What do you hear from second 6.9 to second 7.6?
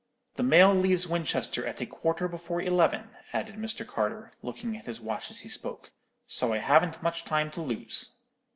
much time